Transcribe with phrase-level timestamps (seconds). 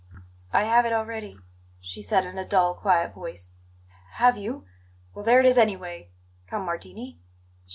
[0.51, 1.37] "I have it already,"
[1.79, 3.57] she said in a dull, quiet voice.
[3.87, 4.65] "H have you?
[5.13, 6.09] Well, there it is, anyway.
[6.47, 7.19] Come, Martini.